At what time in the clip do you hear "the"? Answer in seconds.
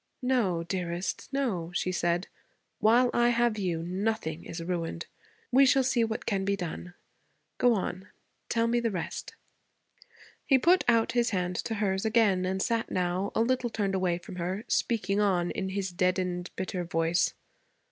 8.79-8.89